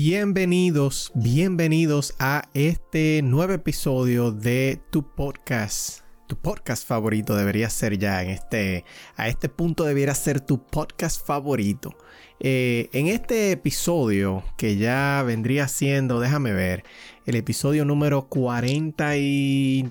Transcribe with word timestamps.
Bienvenidos, 0.00 1.10
bienvenidos 1.16 2.14
a 2.20 2.48
este 2.54 3.20
nuevo 3.24 3.52
episodio 3.52 4.30
de 4.30 4.80
tu 4.90 5.02
podcast. 5.02 6.02
Tu 6.28 6.36
podcast 6.36 6.86
favorito 6.86 7.34
debería 7.34 7.68
ser 7.68 7.98
ya 7.98 8.22
en 8.22 8.30
este, 8.30 8.84
a 9.16 9.26
este 9.26 9.48
punto 9.48 9.82
debería 9.82 10.14
ser 10.14 10.40
tu 10.40 10.64
podcast 10.64 11.26
favorito. 11.26 11.96
Eh, 12.38 12.88
en 12.92 13.08
este 13.08 13.50
episodio 13.50 14.44
que 14.56 14.76
ya 14.76 15.24
vendría 15.26 15.66
siendo, 15.66 16.20
déjame 16.20 16.52
ver, 16.52 16.84
el 17.26 17.34
episodio 17.34 17.84
número 17.84 18.28
40 18.28 19.16
y 19.16 19.90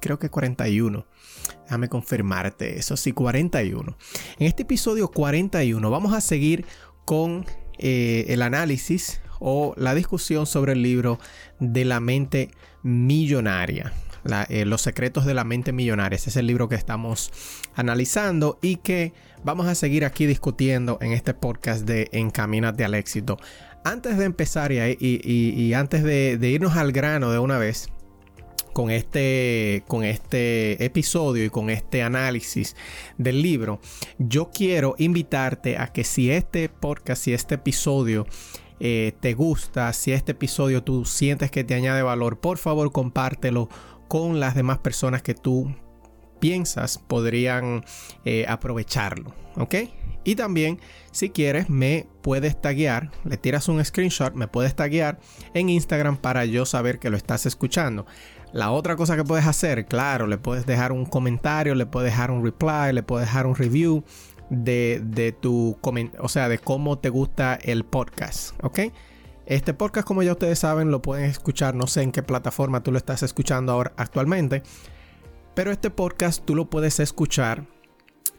creo 0.00 0.20
que 0.20 0.30
41. 0.30 1.04
Déjame 1.64 1.88
confirmarte 1.88 2.78
eso, 2.78 2.96
sí, 2.96 3.10
41. 3.10 3.96
En 4.38 4.46
este 4.46 4.62
episodio 4.62 5.08
41 5.10 5.90
vamos 5.90 6.14
a 6.14 6.20
seguir 6.20 6.64
con 7.04 7.44
eh, 7.78 8.26
el 8.28 8.42
análisis 8.42 9.20
o 9.38 9.74
la 9.76 9.94
discusión 9.94 10.46
sobre 10.46 10.72
el 10.72 10.82
libro 10.82 11.18
de 11.60 11.84
la 11.84 12.00
mente 12.00 12.50
millonaria. 12.82 13.92
Eh, 14.48 14.64
los 14.64 14.82
secretos 14.82 15.24
de 15.24 15.34
la 15.34 15.44
mente 15.44 15.72
millonaria. 15.72 16.16
Ese 16.16 16.30
es 16.30 16.36
el 16.36 16.46
libro 16.46 16.68
que 16.68 16.74
estamos 16.74 17.30
analizando 17.74 18.58
y 18.60 18.76
que 18.76 19.12
vamos 19.44 19.66
a 19.66 19.74
seguir 19.74 20.04
aquí 20.04 20.26
discutiendo 20.26 20.98
en 21.00 21.12
este 21.12 21.32
podcast 21.32 21.86
de 21.86 22.08
Encamínate 22.12 22.84
al 22.84 22.94
éxito. 22.94 23.36
Antes 23.84 24.18
de 24.18 24.24
empezar 24.24 24.72
y, 24.72 25.72
antes 25.74 26.02
de, 26.02 26.38
de 26.38 26.50
irnos 26.50 26.76
al 26.76 26.90
grano 26.90 27.30
de 27.30 27.38
una 27.38 27.58
vez, 27.58 27.88
con 28.76 28.90
este, 28.90 29.84
con 29.88 30.04
este 30.04 30.84
episodio 30.84 31.46
y 31.46 31.48
con 31.48 31.70
este 31.70 32.02
análisis 32.02 32.76
del 33.16 33.40
libro, 33.40 33.80
yo 34.18 34.50
quiero 34.52 34.94
invitarte 34.98 35.78
a 35.78 35.86
que 35.86 36.04
si 36.04 36.30
este 36.30 36.68
podcast, 36.68 37.22
si 37.22 37.32
este 37.32 37.54
episodio 37.54 38.26
eh, 38.78 39.14
te 39.18 39.32
gusta, 39.32 39.90
si 39.94 40.12
este 40.12 40.32
episodio 40.32 40.82
tú 40.82 41.06
sientes 41.06 41.50
que 41.50 41.64
te 41.64 41.72
añade 41.72 42.02
valor, 42.02 42.38
por 42.38 42.58
favor 42.58 42.92
compártelo 42.92 43.70
con 44.08 44.40
las 44.40 44.54
demás 44.54 44.76
personas 44.76 45.22
que 45.22 45.32
tú 45.32 45.74
piensas 46.46 46.98
podrían 46.98 47.84
eh, 48.24 48.46
aprovecharlo, 48.48 49.34
¿ok? 49.56 49.74
Y 50.22 50.36
también, 50.36 50.78
si 51.10 51.30
quieres, 51.30 51.68
me 51.68 52.06
puedes 52.22 52.60
taguear, 52.60 53.10
le 53.24 53.36
tiras 53.36 53.68
un 53.68 53.84
screenshot, 53.84 54.32
me 54.34 54.46
puedes 54.46 54.76
taguear 54.76 55.18
en 55.54 55.70
Instagram 55.70 56.16
para 56.16 56.44
yo 56.44 56.64
saber 56.64 57.00
que 57.00 57.10
lo 57.10 57.16
estás 57.16 57.46
escuchando. 57.46 58.06
La 58.52 58.70
otra 58.70 58.94
cosa 58.94 59.16
que 59.16 59.24
puedes 59.24 59.44
hacer, 59.44 59.86
claro, 59.86 60.28
le 60.28 60.38
puedes 60.38 60.66
dejar 60.66 60.92
un 60.92 61.04
comentario, 61.04 61.74
le 61.74 61.84
puedes 61.84 62.12
dejar 62.12 62.30
un 62.30 62.44
reply, 62.44 62.92
le 62.92 63.02
puedes 63.02 63.26
dejar 63.26 63.46
un 63.46 63.56
review 63.56 64.04
de, 64.48 65.02
de 65.04 65.32
tu 65.32 65.76
o 66.20 66.28
sea, 66.28 66.48
de 66.48 66.58
cómo 66.58 67.00
te 67.00 67.08
gusta 67.08 67.58
el 67.60 67.84
podcast, 67.84 68.52
¿ok? 68.62 68.80
Este 69.46 69.74
podcast, 69.74 70.06
como 70.06 70.22
ya 70.22 70.32
ustedes 70.32 70.60
saben, 70.60 70.92
lo 70.92 71.02
pueden 71.02 71.24
escuchar, 71.24 71.74
no 71.74 71.88
sé 71.88 72.02
en 72.02 72.12
qué 72.12 72.22
plataforma 72.22 72.84
tú 72.84 72.92
lo 72.92 72.98
estás 72.98 73.24
escuchando 73.24 73.72
ahora 73.72 73.92
actualmente, 73.96 74.62
pero 75.56 75.72
este 75.72 75.88
podcast 75.88 76.44
tú 76.44 76.54
lo 76.54 76.68
puedes 76.68 77.00
escuchar 77.00 77.64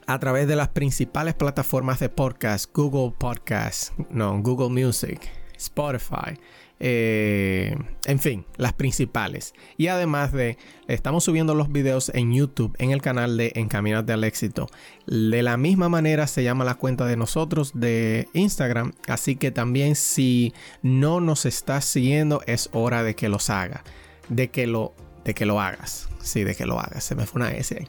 a 0.05 0.19
través 0.19 0.47
de 0.47 0.55
las 0.55 0.67
principales 0.67 1.33
plataformas 1.33 1.99
de 1.99 2.09
podcast, 2.09 2.71
Google 2.75 3.11
Podcast, 3.17 3.97
no, 4.11 4.39
Google 4.43 4.69
Music, 4.69 5.27
Spotify, 5.57 6.39
eh, 6.79 7.75
en 8.05 8.19
fin, 8.19 8.45
las 8.57 8.73
principales. 8.73 9.55
Y 9.77 9.87
además 9.87 10.31
de, 10.31 10.59
estamos 10.87 11.23
subiendo 11.23 11.55
los 11.55 11.71
videos 11.71 12.11
en 12.13 12.35
YouTube, 12.35 12.75
en 12.77 12.91
el 12.91 13.01
canal 13.01 13.35
de 13.35 13.51
Encaminate 13.55 14.13
al 14.13 14.23
Éxito. 14.23 14.67
De 15.07 15.41
la 15.41 15.57
misma 15.57 15.89
manera 15.89 16.27
se 16.27 16.43
llama 16.43 16.65
la 16.65 16.75
cuenta 16.75 17.07
de 17.07 17.17
nosotros 17.17 17.71
de 17.73 18.27
Instagram. 18.33 18.93
Así 19.07 19.37
que 19.37 19.49
también 19.49 19.95
si 19.95 20.53
no 20.83 21.19
nos 21.19 21.47
estás 21.47 21.83
siguiendo, 21.83 22.43
es 22.45 22.69
hora 22.73 23.01
de 23.01 23.15
que 23.15 23.27
los 23.27 23.49
haga. 23.49 23.83
De 24.29 24.51
que 24.51 24.67
lo, 24.67 24.93
de 25.27 25.33
que 25.33 25.45
lo 25.45 25.59
hagas. 25.59 26.07
Sí, 26.21 26.45
de 26.45 26.55
que 26.55 26.65
lo 26.65 26.79
hagas. 26.79 27.03
Se 27.03 27.13
me 27.13 27.25
fue 27.25 27.41
una 27.41 27.51
S 27.51 27.87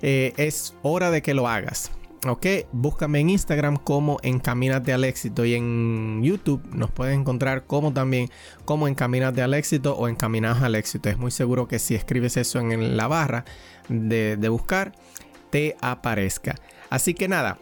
eh, 0.00 0.32
es 0.38 0.74
hora 0.82 1.10
de 1.10 1.20
que 1.20 1.34
lo 1.34 1.46
hagas. 1.46 1.90
Ok, 2.26 2.46
búscame 2.72 3.20
en 3.20 3.30
Instagram 3.30 3.76
como 3.76 4.18
Encamínate 4.22 4.92
al 4.92 5.04
Éxito 5.04 5.44
y 5.44 5.54
en 5.54 6.20
YouTube 6.22 6.62
nos 6.72 6.90
puedes 6.90 7.16
encontrar 7.16 7.66
como 7.66 7.92
también 7.92 8.28
como 8.64 8.88
Encamínate 8.88 9.42
al 9.42 9.54
Éxito 9.54 9.94
o 9.96 10.08
Encaminados 10.08 10.62
al 10.62 10.74
Éxito. 10.74 11.10
Es 11.10 11.18
muy 11.18 11.30
seguro 11.30 11.68
que 11.68 11.78
si 11.78 11.94
escribes 11.94 12.38
eso 12.38 12.58
en 12.58 12.96
la 12.96 13.06
barra 13.06 13.44
de 13.88 14.48
buscar, 14.48 14.92
te 15.50 15.76
aparezca. 15.80 16.56
Así 16.88 17.12
que 17.12 17.28
nada, 17.28 17.58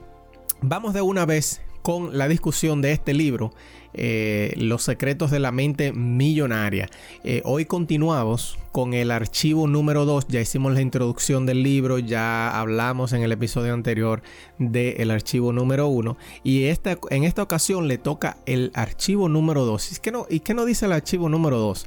vamos 0.63 0.95
de 0.95 1.03
una 1.03 1.27
vez 1.27 1.61
con 1.83 2.17
la 2.17 2.29
discusión 2.29 2.81
de 2.81 2.93
este 2.93 3.13
libro, 3.13 3.53
eh, 3.97 4.53
Los 4.57 4.83
secretos 4.83 5.31
de 5.31 5.41
la 5.41 5.53
mente 5.53 5.93
millonaria. 5.93 6.89
Eh, 7.25 7.43
hoy 7.45 7.65
continuamos 7.65 8.59
con 8.73 8.93
el 8.93 9.11
archivo 9.11 9.67
número 9.67 10.05
2, 10.05 10.29
ya 10.29 10.41
hicimos 10.41 10.75
la 10.75 10.83
introducción 10.83 11.47
del 11.47 11.63
libro, 11.63 11.99
ya 11.99 12.61
hablamos 12.61 13.15
en 13.15 13.23
el 13.23 13.33
episodio 13.33 13.73
anterior 13.73 14.23
del 14.59 15.11
archivo 15.11 15.53
número 15.53 15.89
1 15.89 16.17
y 16.45 16.65
esta, 16.65 16.99
en 17.09 17.25
esta 17.25 17.43
ocasión 17.43 17.89
le 17.89 17.97
toca 17.97 18.37
el 18.45 18.71
archivo 18.75 19.31
número 19.31 19.65
2. 19.65 20.01
¿Y, 20.05 20.11
no, 20.11 20.27
¿Y 20.29 20.41
qué 20.41 20.53
nos 20.53 20.67
dice 20.67 20.85
el 20.85 20.93
archivo 20.93 21.31
número 21.31 21.57
2? 21.59 21.87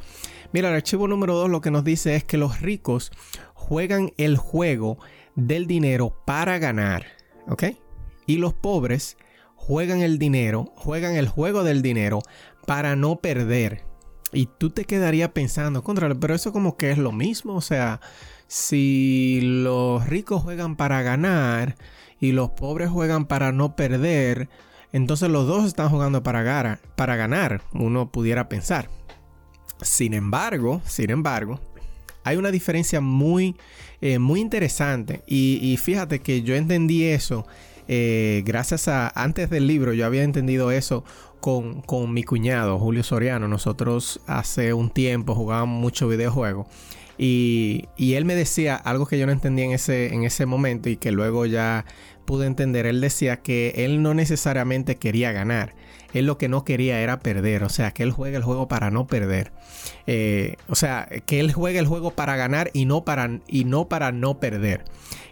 Mira, 0.52 0.70
el 0.70 0.76
archivo 0.76 1.08
número 1.08 1.36
2 1.36 1.50
lo 1.50 1.62
que 1.62 1.70
nos 1.70 1.84
dice 1.84 2.16
es 2.16 2.24
que 2.24 2.38
los 2.38 2.60
ricos 2.60 3.12
juegan 3.54 4.14
el 4.18 4.38
juego 4.38 4.98
del 5.36 5.68
dinero 5.68 6.16
para 6.26 6.58
ganar, 6.58 7.06
¿ok? 7.48 7.66
Y 8.26 8.38
los 8.38 8.54
pobres 8.54 9.16
juegan 9.70 10.02
el 10.02 10.18
dinero, 10.18 10.74
juegan 10.78 11.16
el 11.16 11.28
juego 11.28 11.64
del 11.64 11.84
dinero 11.84 12.24
para 12.66 12.96
no 12.96 13.18
perder. 13.18 13.84
Y 14.34 14.48
tú 14.48 14.72
te 14.72 14.84
quedarías 14.84 15.30
pensando, 15.30 15.84
contra, 15.84 16.16
pero 16.16 16.34
eso 16.34 16.52
como 16.52 16.76
que 16.76 16.90
es 16.90 16.98
lo 16.98 17.12
mismo, 17.12 17.54
o 17.54 17.62
sea, 17.62 18.02
si 18.48 19.42
los 19.44 20.08
ricos 20.08 20.42
juegan 20.42 20.76
para 20.76 21.04
ganar 21.04 21.76
y 22.20 22.32
los 22.32 22.50
pobres 22.50 22.90
juegan 22.90 23.28
para 23.28 23.52
no 23.52 23.76
perder, 23.76 24.50
entonces 24.92 25.30
los 25.30 25.46
dos 25.46 25.68
están 25.68 25.90
jugando 25.90 26.24
para, 26.24 26.82
para 26.96 27.16
ganar, 27.16 27.62
uno 27.72 28.12
pudiera 28.12 28.50
pensar. 28.50 28.90
Sin 29.84 30.16
embargo, 30.16 30.82
sin 30.84 31.12
embargo, 31.12 31.60
hay 32.24 32.38
una 32.38 32.50
diferencia 32.50 33.02
muy, 33.02 33.56
eh, 34.02 34.18
muy 34.18 34.40
interesante 34.40 35.22
y, 35.28 35.60
y, 35.62 35.78
fíjate 35.78 36.22
que 36.22 36.42
yo 36.42 36.56
entendí 36.56 37.06
eso 37.06 37.46
eh, 37.92 38.44
gracias 38.46 38.88
a, 38.88 39.12
antes 39.16 39.50
del 39.50 39.66
libro 39.66 39.94
yo 39.94 40.06
había 40.06 40.22
entendido 40.22 40.70
eso 40.70 41.04
con, 41.40 41.84
mi 42.14 42.24
cuñado 42.24 42.78
Julio 42.78 43.02
Soriano. 43.04 43.48
Nosotros 43.48 44.22
hace 44.28 44.74
un 44.74 44.92
tiempo 44.92 45.34
jugábamos 45.34 45.82
mucho 45.82 46.08
videojuegos. 46.08 46.68
Y, 47.18 47.86
y, 47.98 48.14
él 48.14 48.26
me 48.26 48.36
decía 48.36 48.76
algo 48.76 49.08
que 49.08 49.18
yo 49.18 49.26
no 49.26 49.32
entendía 49.32 49.66
en 49.66 49.72
ese, 49.72 50.14
en 50.14 50.24
ese 50.24 50.46
momento 50.46 50.88
y 50.88 50.98
que 50.98 51.12
luego 51.12 51.48
ya 51.48 51.84
pude 52.26 52.46
entender. 52.46 52.86
Él 52.86 53.02
decía 53.02 53.38
que 53.38 53.74
él 53.76 54.04
no 54.04 54.14
necesariamente 54.14 54.96
quería 54.98 55.32
ganar. 55.32 55.74
Él 56.14 56.28
lo 56.28 56.38
que 56.38 56.48
no 56.48 56.64
quería 56.64 57.02
era 57.02 57.20
perder. 57.20 57.64
O 57.64 57.70
sea, 57.70 57.92
que 57.92 58.04
él 58.04 58.12
juegue 58.12 58.38
el 58.38 58.44
juego 58.44 58.68
para 58.68 58.92
no 58.92 59.08
perder. 59.08 59.52
Eh, 60.06 60.58
o 60.68 60.76
sea, 60.76 61.10
que 61.26 61.40
él 61.40 61.52
juegue 61.52 61.80
el 61.80 61.88
juego 61.88 62.12
para 62.12 62.36
ganar 62.36 62.70
y 62.74 62.86
no 62.86 63.04
para, 63.04 63.40
y 63.48 63.66
no, 63.66 63.90
para 63.90 64.12
no 64.12 64.40
perder 64.40 64.86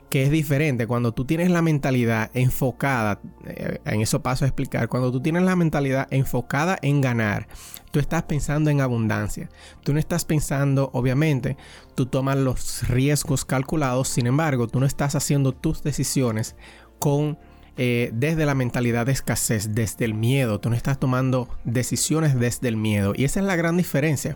que 0.10 0.24
es 0.24 0.32
diferente. 0.32 0.88
Cuando 0.88 1.14
tú 1.14 1.26
tienes 1.26 1.50
la 1.50 1.62
mentalidad 1.62 2.32
enfocada, 2.34 3.20
eh, 3.46 3.80
en 3.86 4.02
eso 4.02 4.22
paso 4.22 4.46
a 4.46 4.48
explicar, 4.48 4.88
cuando 4.88 5.12
tú 5.12 5.22
tienes 5.22 5.44
la 5.44 5.56
mentalidad 5.56 6.08
enfocada 6.12 6.78
en 6.82 7.02
ganar, 7.02 7.48
tú 7.92 8.00
estás 8.00 8.24
pensando 8.24 8.70
en 8.70 8.82
abundancia, 8.82 9.50
tú 9.84 9.94
no 9.94 10.00
estás 10.00 10.26
pensando, 10.26 10.90
obviamente, 10.94 11.58
tú 11.96 12.06
tomas 12.06 12.38
los 12.38 12.88
riesgos 12.88 13.46
calculados, 13.46 14.08
sin 14.08 14.28
embargo, 14.28 14.68
tú 14.68 14.80
no 14.80 14.86
estás 14.86 15.16
haciendo 15.16 15.54
tus 15.54 15.84
decisiones 15.84 16.56
con... 17.00 17.38
Eh, 17.80 18.10
desde 18.12 18.48
la 18.48 18.56
mentalidad 18.56 19.06
de 19.06 19.12
escasez, 19.12 19.76
desde 19.76 20.04
el 20.06 20.16
miedo, 20.16 20.60
tú 20.60 20.72
no 20.72 20.76
estás 20.76 21.00
tomando 21.00 21.48
decisiones 21.64 22.34
desde 22.40 22.70
el 22.70 22.76
miedo. 22.76 23.14
Y 23.16 23.24
esa 23.24 23.40
es 23.40 23.46
la 23.46 23.56
gran 23.56 23.78
diferencia. 23.78 24.36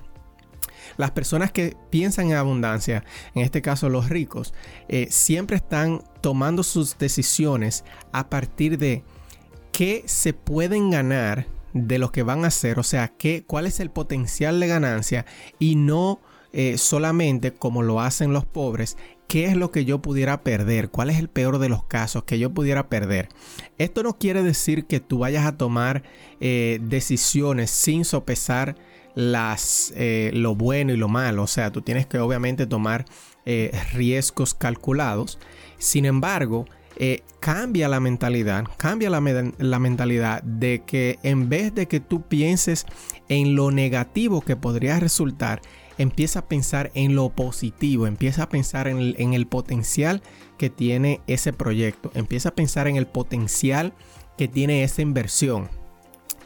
Las 0.98 1.12
personas 1.12 1.52
que 1.52 1.76
piensan 1.90 2.28
en 2.28 2.38
abundancia, 2.38 3.04
en 3.36 3.42
este 3.42 3.62
caso 3.62 3.90
los 3.90 4.10
ricos, 4.10 4.54
eh, 4.88 5.08
siempre 5.10 5.58
están 5.58 6.04
tomando 6.22 6.64
sus 6.64 6.98
decisiones 6.98 7.84
a 8.12 8.30
partir 8.30 8.78
de 8.78 9.04
qué 9.72 10.04
se 10.06 10.34
pueden 10.34 10.92
ganar 10.92 11.48
de 11.74 12.00
lo 12.00 12.12
que 12.12 12.24
van 12.24 12.44
a 12.44 12.48
hacer, 12.48 12.80
o 12.80 12.84
sea, 12.84 13.08
qué, 13.08 13.44
cuál 13.46 13.66
es 13.66 13.80
el 13.80 13.92
potencial 13.92 14.60
de 14.60 14.68
ganancia 14.68 15.26
y 15.58 15.76
no 15.76 16.20
eh, 16.54 16.78
solamente 16.78 17.54
como 17.54 17.82
lo 17.82 18.02
hacen 18.02 18.34
los 18.34 18.46
pobres, 18.46 18.98
qué 19.32 19.46
es 19.46 19.56
lo 19.56 19.72
que 19.72 19.86
yo 19.86 20.02
pudiera 20.02 20.44
perder, 20.44 20.90
cuál 20.90 21.10
es 21.10 21.18
el 21.18 21.30
peor 21.30 21.60
de 21.60 21.70
los 21.70 21.86
casos 21.86 22.26
que 22.26 22.38
yo 22.38 22.54
pudiera 22.54 22.90
perder. 22.90 23.30
Esto 23.78 24.04
no 24.04 24.18
quiere 24.18 24.44
decir 24.44 24.86
que 24.86 25.00
tú 25.00 25.20
vayas 25.20 25.46
a 25.46 25.58
tomar 25.58 26.04
eh, 26.42 26.80
decisiones 26.82 27.72
sin 27.72 28.04
sopesar 28.04 28.76
las, 29.16 29.94
eh, 29.96 30.32
lo 30.34 30.56
bueno 30.56 30.94
y 30.94 30.98
lo 30.98 31.08
malo, 31.08 31.44
o 31.44 31.48
sea, 31.48 31.72
tú 31.72 31.82
tienes 31.82 32.06
que 32.06 32.20
obviamente 32.20 32.66
tomar 32.66 33.06
riesgos 33.94 34.54
calculados. 34.54 35.40
Sin 35.80 36.06
embargo, 36.06 36.66
cambia 37.40 37.90
la 37.90 38.00
mentalidad, 38.00 38.66
cambia 38.78 39.10
la, 39.10 39.20
la, 39.58 39.80
mentalidad 39.80 40.44
de 40.44 40.84
que 40.86 41.18
en 41.24 41.50
vez 41.50 41.74
de 41.74 41.88
que 41.88 42.00
tú 42.00 42.22
pienses 42.22 42.86
en 43.30 43.56
lo 43.56 43.72
negativo 43.72 44.42
que 44.42 44.56
podría 44.56 45.00
resultar, 45.00 45.62
empieza 46.02 46.40
a 46.40 46.48
pensar 46.48 46.92
en 46.96 47.16
lo 47.16 47.30
positivo, 47.30 48.08
empieza 48.08 48.44
a 48.44 48.50
pensar 48.50 48.88
en 48.88 49.34
el, 49.34 49.48
potencial 49.48 50.22
que 50.58 50.70
tiene 50.70 51.22
ese 51.28 51.54
proyecto, 51.54 52.12
empieza 52.14 52.50
a 52.50 52.56
pensar 52.56 52.88
en 52.88 52.96
el 52.96 53.08
potencial 53.08 53.94
que 54.38 54.48
tiene 54.48 54.84
esa 54.84 55.02
inversión. 55.02 55.70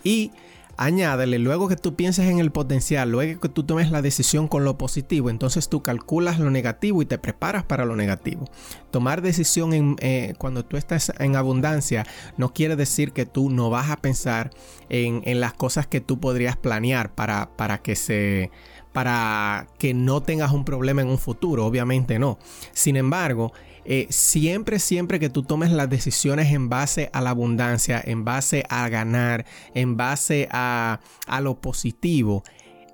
Y 0.03 0.31
añádele, 0.77 1.39
luego 1.39 1.67
que 1.67 1.75
tú 1.75 1.95
pienses 1.95 2.27
en 2.29 2.39
el 2.39 2.51
potencial, 2.51 3.11
luego 3.11 3.39
que 3.39 3.49
tú 3.49 3.63
tomes 3.63 3.91
la 3.91 4.01
decisión 4.01 4.47
con 4.47 4.63
lo 4.63 4.77
positivo, 4.77 5.29
entonces 5.29 5.69
tú 5.69 5.83
calculas 5.83 6.39
lo 6.39 6.49
negativo 6.51 7.01
y 7.01 7.05
te 7.05 7.17
preparas 7.17 7.63
para 7.63 7.85
lo 7.85 7.95
negativo. 7.95 8.49
Tomar 8.91 9.21
decisión 9.21 9.95
eh, 9.99 10.33
cuando 10.37 10.65
tú 10.65 10.77
estás 10.77 11.11
en 11.19 11.35
abundancia 11.35 12.05
no 12.37 12.53
quiere 12.53 12.75
decir 12.75 13.11
que 13.11 13.25
tú 13.25 13.49
no 13.49 13.69
vas 13.69 13.89
a 13.89 13.97
pensar 13.97 14.51
en, 14.89 15.21
en 15.25 15.39
las 15.39 15.53
cosas 15.53 15.87
que 15.87 16.01
tú 16.01 16.19
podrías 16.19 16.57
planear 16.57 17.13
para, 17.13 17.49
para 17.55 17.79
que 17.79 17.95
se 17.95 18.51
para 18.91 19.67
que 19.77 19.93
no 19.93 20.23
tengas 20.23 20.53
un 20.53 20.63
problema 20.63 21.01
en 21.01 21.09
un 21.09 21.17
futuro, 21.17 21.65
obviamente 21.65 22.17
no. 22.17 22.39
Sin 22.71 22.95
embargo, 22.95 23.51
eh, 23.85 24.07
siempre, 24.09 24.79
siempre 24.79 25.19
que 25.19 25.29
tú 25.29 25.43
tomes 25.43 25.71
las 25.71 25.89
decisiones 25.89 26.51
en 26.51 26.69
base 26.69 27.09
a 27.13 27.21
la 27.21 27.29
abundancia, 27.29 28.01
en 28.03 28.25
base 28.25 28.63
a 28.69 28.89
ganar, 28.89 29.45
en 29.73 29.95
base 29.95 30.47
a, 30.51 30.99
a 31.27 31.41
lo 31.41 31.61
positivo, 31.61 32.43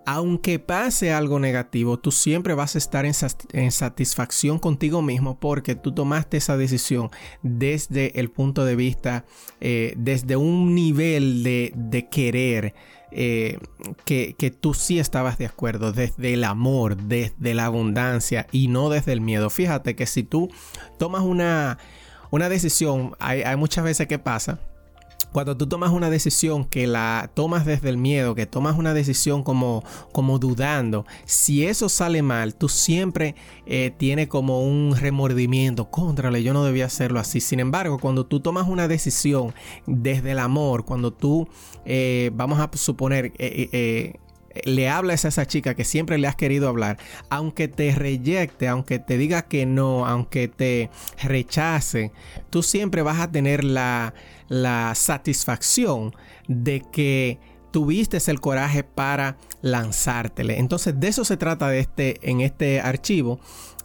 aunque 0.05 0.59
pase 0.59 1.13
algo 1.13 1.39
negativo, 1.39 1.99
tú 1.99 2.11
siempre 2.11 2.53
vas 2.53 2.75
a 2.75 2.79
estar 2.79 3.05
en, 3.05 3.71
satisfacción 3.71 4.59
contigo 4.59 5.01
mismo 5.01 5.39
porque 5.39 5.75
tú 5.75 5.93
tomaste 5.93 6.37
esa 6.37 6.57
decisión 6.57 7.09
desde 7.43 8.19
el 8.19 8.29
punto 8.29 8.65
de 8.65 8.75
vista, 8.75 9.25
eh, 9.59 9.93
desde 9.97 10.35
un 10.35 10.73
nivel 10.73 11.43
de, 11.43 11.71
de 11.75 12.09
querer, 12.09 12.73
eh, 13.11 13.59
que, 14.05 14.55
tú 14.59 14.73
sí 14.73 14.99
estabas 14.99 15.37
de 15.37 15.45
acuerdo, 15.45 15.91
desde 15.91 16.33
el 16.33 16.43
amor, 16.43 16.97
desde 16.97 17.53
la 17.53 17.65
abundancia 17.65 18.47
y 18.51 18.67
no 18.67 18.89
desde 18.89 19.11
el 19.13 19.21
miedo. 19.21 19.49
Fíjate 19.49 19.95
que 19.95 20.05
si 20.05 20.23
tú 20.23 20.49
tomas 20.97 21.21
una, 21.21 21.77
una 22.29 22.49
decisión, 22.49 23.15
hay, 23.19 23.41
hay 23.43 23.55
muchas 23.55 23.83
veces 23.83 24.07
que 24.07 24.19
pasa 24.19 24.59
cuando 25.31 25.55
tú 25.55 25.67
tomas 25.67 25.91
una 25.91 26.09
decisión 26.09 26.65
que 26.65 26.87
la 26.87 27.31
tomas 27.33 27.65
desde 27.65 27.89
el 27.89 27.97
miedo, 27.97 28.35
que 28.35 28.45
tomas 28.45 28.77
una 28.77 28.93
decisión 28.93 29.43
como, 29.43 29.83
como 30.11 30.39
dudando, 30.39 31.05
si 31.25 31.65
eso 31.65 31.89
sale 31.89 32.21
mal, 32.21 32.55
tú 32.55 32.69
siempre 32.69 33.35
eh, 33.65 33.93
tienes 33.97 34.27
como 34.27 34.63
un 34.63 34.95
remordimiento, 34.95 35.89
contrale, 35.89 36.43
yo 36.43 36.53
no 36.53 36.63
debía 36.63 36.85
hacerlo 36.85 37.19
así. 37.19 37.39
Sin 37.39 37.59
embargo, 37.59 37.99
cuando 37.99 38.25
tú 38.25 38.39
tomas 38.39 38.67
una 38.67 38.87
decisión 38.87 39.53
desde 39.87 40.31
el 40.31 40.39
amor, 40.39 40.85
cuando 40.85 41.11
tú, 41.11 41.47
eh, 41.85 42.31
vamos 42.33 42.59
a 42.59 42.69
suponer, 42.73 43.33
eh, 43.37 44.15
le 44.63 44.89
hablas 44.89 45.25
a 45.25 45.29
esa 45.29 45.45
chica 45.45 45.75
que 45.75 45.83
siempre 45.83 46.17
le 46.17 46.27
has 46.27 46.35
querido 46.35 46.67
hablar, 46.67 46.97
aunque 47.29 47.67
te 47.67 47.93
reyecte, 47.93 48.67
aunque 48.67 48.99
te 48.99 49.17
diga 49.17 49.43
que 49.43 49.65
no, 49.65 50.05
aunque 50.05 50.47
te 50.47 50.89
rechace, 51.23 52.11
tú 52.49 52.63
siempre 52.63 53.01
vas 53.01 53.19
a 53.19 53.31
tener 53.31 53.63
la, 53.63 54.13
la 54.47 54.93
satisfacción 54.95 56.13
de 56.47 56.83
que 56.91 57.39
tuviste 57.71 58.17
el 58.27 58.39
coraje 58.39 58.83
para 58.83 59.37
lanzártele. 59.61 60.59
Entonces 60.59 60.99
de 60.99 61.07
eso 61.07 61.23
se 61.25 61.37
trata 61.37 61.69
de 61.69 61.79
este, 61.79 62.19
en 62.29 62.41
este 62.41 62.81
archivo. 62.81 63.39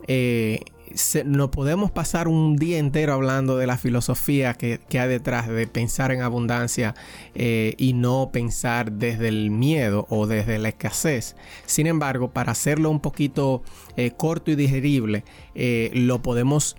Eh, 0.09 0.61
no 1.25 1.51
podemos 1.51 1.91
pasar 1.91 2.29
un 2.29 2.57
día 2.57 2.79
entero 2.79 3.13
hablando 3.13 3.57
de 3.57 3.67
la 3.67 3.77
filosofía 3.77 4.55
que, 4.55 4.81
hay 4.99 5.09
detrás 5.09 5.49
de 5.49 5.67
pensar 5.67 6.11
en 6.11 6.23
abundancia 6.23 6.95
eh, 7.35 7.75
y 7.77 7.93
no 7.93 8.31
pensar 8.33 8.93
desde 8.93 9.29
el 9.29 9.51
miedo 9.51 10.07
o 10.09 10.27
desde 10.27 10.59
la 10.59 10.69
escasez. 10.71 11.37
Sin 11.67 11.87
embargo, 11.87 12.31
para 12.31 12.53
hacerlo 12.53 12.91
un 12.91 13.01
poquito 13.01 13.63
eh, 13.97 14.13
corto 14.17 14.51
y 14.51 14.57
digerible, 14.57 15.25
eh, 15.55 15.91
lo 15.95 16.23
podemos 16.23 16.77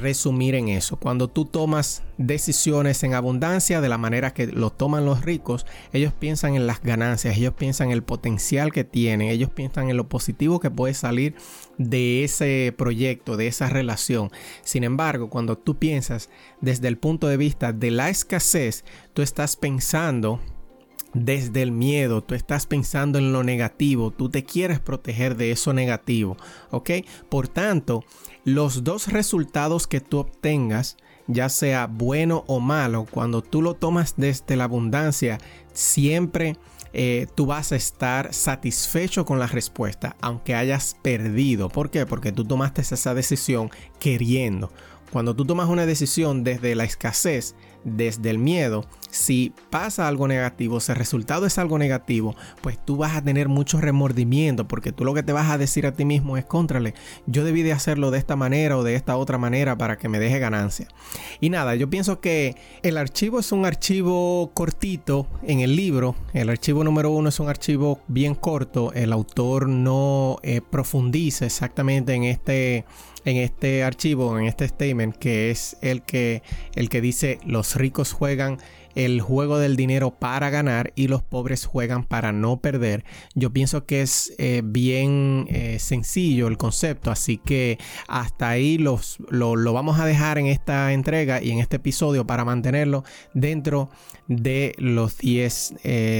resumir 0.00 0.54
en 0.54 0.68
eso. 0.68 0.96
Cuando 0.96 1.28
tú 1.28 1.44
tomas 1.44 2.02
decisiones 2.20 3.02
en 3.02 3.14
abundancia 3.14 3.80
de 3.80 3.88
la 3.88 3.96
manera 3.96 4.34
que 4.34 4.46
lo 4.46 4.70
toman 4.70 5.06
los 5.06 5.24
ricos, 5.24 5.64
ellos 5.92 6.12
piensan 6.12 6.54
en 6.54 6.66
las 6.66 6.82
ganancias, 6.82 7.36
ellos 7.36 7.54
piensan 7.54 7.88
en 7.88 7.94
el 7.94 8.02
potencial 8.02 8.72
que 8.72 8.84
tienen, 8.84 9.28
ellos 9.28 9.50
piensan 9.50 9.88
en 9.88 9.96
lo 9.96 10.08
positivo 10.08 10.60
que 10.60 10.70
puede 10.70 10.92
salir 10.92 11.34
de 11.78 12.22
ese 12.22 12.74
proyecto, 12.76 13.38
de 13.38 13.46
esa 13.46 13.70
relación. 13.70 14.30
Sin 14.62 14.84
embargo, 14.84 15.30
cuando 15.30 15.56
tú 15.56 15.78
piensas 15.78 16.28
desde 16.60 16.88
el 16.88 16.98
punto 16.98 17.26
de 17.26 17.38
vista 17.38 17.72
de 17.72 17.90
la 17.90 18.10
escasez, 18.10 18.84
tú 19.14 19.22
estás 19.22 19.56
pensando 19.56 20.40
desde 21.12 21.62
el 21.62 21.72
miedo, 21.72 22.22
tú 22.22 22.34
estás 22.34 22.66
pensando 22.66 23.18
en 23.18 23.32
lo 23.32 23.42
negativo, 23.42 24.10
tú 24.10 24.28
te 24.28 24.44
quieres 24.44 24.80
proteger 24.80 25.36
de 25.36 25.50
eso 25.50 25.72
negativo, 25.72 26.36
¿ok? 26.70 26.90
Por 27.28 27.48
tanto, 27.48 28.04
los 28.44 28.84
dos 28.84 29.08
resultados 29.08 29.86
que 29.86 30.00
tú 30.00 30.18
obtengas, 30.18 30.96
ya 31.26 31.48
sea 31.48 31.86
bueno 31.86 32.44
o 32.46 32.60
malo, 32.60 33.06
cuando 33.10 33.42
tú 33.42 33.62
lo 33.62 33.74
tomas 33.74 34.14
desde 34.16 34.56
la 34.56 34.64
abundancia, 34.64 35.38
siempre 35.72 36.56
eh, 36.92 37.26
tú 37.34 37.46
vas 37.46 37.72
a 37.72 37.76
estar 37.76 38.34
satisfecho 38.34 39.24
con 39.24 39.38
la 39.38 39.46
respuesta, 39.46 40.16
aunque 40.20 40.54
hayas 40.54 40.96
perdido. 41.02 41.68
¿Por 41.68 41.90
qué? 41.90 42.06
Porque 42.06 42.32
tú 42.32 42.44
tomaste 42.44 42.82
esa 42.82 43.14
decisión 43.14 43.70
queriendo. 43.98 44.72
Cuando 45.12 45.34
tú 45.34 45.44
tomas 45.44 45.68
una 45.68 45.86
decisión 45.86 46.44
desde 46.44 46.74
la 46.74 46.84
escasez, 46.84 47.54
desde 47.84 48.30
el 48.30 48.38
miedo, 48.38 48.86
si 49.10 49.52
pasa 49.70 50.08
algo 50.08 50.28
negativo, 50.28 50.80
si 50.80 50.92
el 50.92 50.98
resultado 50.98 51.46
es 51.46 51.58
algo 51.58 51.78
negativo, 51.78 52.36
pues 52.60 52.78
tú 52.84 52.96
vas 52.96 53.16
a 53.16 53.22
tener 53.22 53.48
mucho 53.48 53.80
remordimiento 53.80 54.66
porque 54.66 54.92
tú 54.92 55.04
lo 55.04 55.14
que 55.14 55.22
te 55.22 55.32
vas 55.32 55.50
a 55.50 55.58
decir 55.58 55.86
a 55.86 55.92
ti 55.92 56.04
mismo 56.04 56.36
es 56.36 56.44
contrale, 56.44 56.94
yo 57.26 57.44
debí 57.44 57.62
de 57.62 57.72
hacerlo 57.72 58.10
de 58.10 58.18
esta 58.18 58.36
manera 58.36 58.76
o 58.76 58.84
de 58.84 58.94
esta 58.94 59.16
otra 59.16 59.38
manera 59.38 59.76
para 59.76 59.98
que 59.98 60.08
me 60.08 60.18
deje 60.18 60.38
ganancia. 60.38 60.88
Y 61.40 61.50
nada, 61.50 61.74
yo 61.74 61.90
pienso 61.90 62.20
que 62.20 62.56
el 62.82 62.96
archivo 62.96 63.40
es 63.40 63.52
un 63.52 63.66
archivo 63.66 64.50
cortito 64.54 65.26
en 65.42 65.60
el 65.60 65.76
libro, 65.76 66.14
el 66.32 66.48
archivo 66.48 66.84
número 66.84 67.10
uno 67.10 67.28
es 67.28 67.40
un 67.40 67.48
archivo 67.48 68.00
bien 68.08 68.34
corto, 68.34 68.92
el 68.92 69.12
autor 69.12 69.68
no 69.68 70.38
eh, 70.42 70.60
profundiza 70.60 71.46
exactamente 71.46 72.14
en 72.14 72.24
este 72.24 72.84
en 73.24 73.36
este 73.36 73.84
archivo, 73.84 74.38
en 74.38 74.46
este 74.46 74.66
statement, 74.66 75.16
que 75.16 75.50
es 75.50 75.76
el 75.82 76.02
que, 76.02 76.42
el 76.74 76.88
que 76.88 77.00
dice 77.00 77.38
los 77.44 77.76
ricos 77.76 78.12
juegan 78.12 78.58
el 78.94 79.20
juego 79.20 79.58
del 79.58 79.76
dinero 79.76 80.10
para 80.10 80.50
ganar 80.50 80.92
y 80.94 81.08
los 81.08 81.22
pobres 81.22 81.66
juegan 81.66 82.04
para 82.04 82.32
no 82.32 82.60
perder. 82.60 83.04
Yo 83.34 83.52
pienso 83.52 83.86
que 83.86 84.02
es 84.02 84.34
eh, 84.38 84.62
bien 84.64 85.46
eh, 85.48 85.78
sencillo 85.78 86.48
el 86.48 86.56
concepto, 86.56 87.10
así 87.10 87.38
que 87.38 87.78
hasta 88.08 88.48
ahí 88.48 88.78
los, 88.78 89.18
lo, 89.28 89.72
vamos 89.72 90.00
a 90.00 90.06
dejar 90.06 90.38
en 90.38 90.46
esta 90.46 90.92
entrega 90.92 91.42
y 91.42 91.50
en 91.50 91.58
este 91.58 91.76
episodio 91.76 92.26
para 92.26 92.44
mantenerlo 92.44 93.04
dentro 93.34 93.90
de 94.26 94.74
los 94.78 95.18
10, 95.18 95.74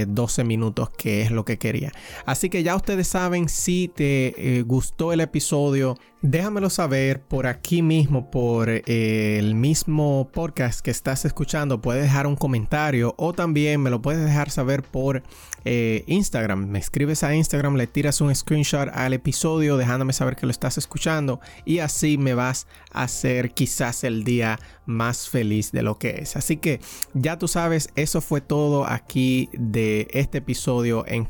12 0.07 0.41
eh, 0.41 0.45
minutos 0.45 0.89
que 0.91 1.21
es 1.21 1.31
lo 1.31 1.45
que 1.45 1.57
quería. 1.57 1.91
Así 2.25 2.49
que 2.49 2.63
ya 2.63 2.75
ustedes 2.75 3.07
saben 3.07 3.49
si 3.49 3.87
te 3.87 4.63
gustó 4.65 5.13
el 5.13 5.21
episodio 5.21 5.97
Déjamelo 6.23 6.69
saber 6.69 7.19
por 7.19 7.47
aquí 7.47 7.81
mismo, 7.81 8.29
por 8.29 8.69
eh, 8.69 9.39
el 9.39 9.55
mismo 9.55 10.29
podcast 10.31 10.81
que 10.81 10.91
estás 10.91 11.25
escuchando. 11.25 11.81
Puedes 11.81 12.03
dejar 12.03 12.27
un 12.27 12.35
comentario 12.35 13.15
o 13.17 13.33
también 13.33 13.81
me 13.81 13.89
lo 13.89 14.03
puedes 14.03 14.23
dejar 14.23 14.51
saber 14.51 14.83
por 14.83 15.23
eh, 15.65 16.03
Instagram. 16.05 16.67
Me 16.67 16.77
escribes 16.77 17.23
a 17.23 17.33
Instagram, 17.33 17.75
le 17.75 17.87
tiras 17.87 18.21
un 18.21 18.35
screenshot 18.35 18.89
al 18.93 19.13
episodio 19.13 19.77
dejándome 19.77 20.13
saber 20.13 20.35
que 20.35 20.45
lo 20.45 20.51
estás 20.51 20.77
escuchando 20.77 21.39
y 21.65 21.79
así 21.79 22.19
me 22.19 22.35
vas 22.35 22.67
a 22.91 23.01
hacer 23.01 23.55
quizás 23.55 24.03
el 24.03 24.23
día 24.23 24.59
más 24.91 25.29
feliz 25.29 25.71
de 25.71 25.81
lo 25.81 25.97
que 25.97 26.19
es. 26.21 26.35
Así 26.35 26.57
que 26.57 26.79
ya 27.13 27.37
tú 27.37 27.47
sabes, 27.47 27.89
eso 27.95 28.21
fue 28.21 28.41
todo 28.41 28.85
aquí 28.85 29.49
de 29.53 30.07
este 30.11 30.39
episodio 30.39 31.05
en 31.07 31.27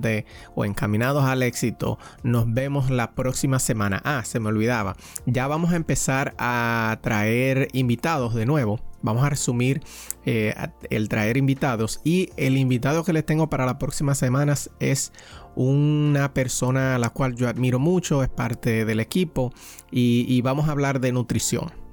de 0.00 0.26
o 0.54 0.64
Encaminados 0.64 1.24
al 1.24 1.42
Éxito. 1.42 1.98
Nos 2.22 2.52
vemos 2.52 2.90
la 2.90 3.12
próxima 3.14 3.58
semana. 3.58 4.02
Ah, 4.04 4.22
se 4.24 4.40
me 4.40 4.48
olvidaba. 4.48 4.96
Ya 5.26 5.46
vamos 5.46 5.72
a 5.72 5.76
empezar 5.76 6.34
a 6.38 6.98
traer 7.02 7.68
invitados 7.72 8.34
de 8.34 8.46
nuevo. 8.46 8.80
Vamos 9.02 9.24
a 9.24 9.30
resumir 9.30 9.82
eh, 10.24 10.54
el 10.90 11.08
traer 11.08 11.36
invitados. 11.36 12.00
Y 12.04 12.30
el 12.36 12.56
invitado 12.56 13.04
que 13.04 13.12
les 13.12 13.24
tengo 13.24 13.48
para 13.48 13.66
las 13.66 13.76
próximas 13.76 14.18
semanas 14.18 14.70
es 14.80 15.12
una 15.56 16.32
persona 16.34 16.96
a 16.96 16.98
la 16.98 17.10
cual 17.10 17.34
yo 17.36 17.48
admiro 17.48 17.78
mucho, 17.78 18.22
es 18.22 18.28
parte 18.28 18.84
del 18.84 19.00
equipo 19.00 19.52
y, 19.90 20.40
vamos 20.42 20.68
a 20.68 20.72
hablar 20.72 21.00
de 21.00 21.12
nutrición. 21.12 21.83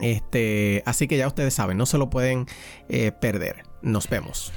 Este, 0.00 0.82
así 0.86 1.06
que 1.08 1.16
ya 1.16 1.26
ustedes 1.26 1.54
saben, 1.54 1.76
no 1.76 1.86
se 1.86 1.98
lo 1.98 2.10
pueden 2.10 2.46
eh, 2.88 3.12
perder. 3.12 3.64
Nos 3.82 4.08
vemos. 4.08 4.52